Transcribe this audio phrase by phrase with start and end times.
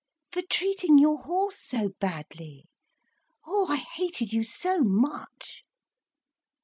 [0.31, 2.65] "For treating your horse so badly.
[3.45, 5.63] Oh, I hated you so much!"